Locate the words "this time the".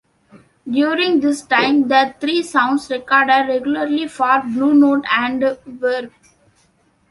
1.19-2.15